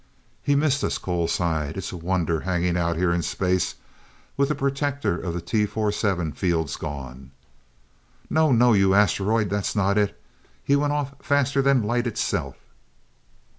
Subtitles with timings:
[0.41, 1.77] "He missed us," Cole sighed.
[1.77, 3.75] "It's a wonder hanging out here in space,
[4.35, 7.29] with the protector of the T 247's fields gone."
[8.27, 10.19] "No, no, you asteroid that's not it.
[10.67, 12.55] _He went off faster than light itself!